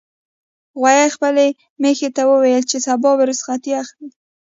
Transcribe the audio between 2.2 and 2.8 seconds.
وویل چې